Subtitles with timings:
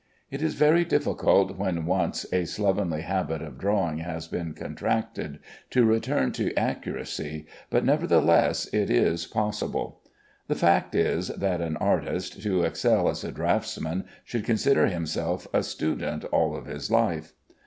[0.31, 5.37] It is very difficult, when once a slovenly habit of drawing has been contracted,
[5.69, 10.01] to return to accuracy; but nevertheless it is possible.
[10.47, 15.61] The fact is, that an artist, to excel as a draughtsman, should consider himself a
[15.61, 17.33] student all his life.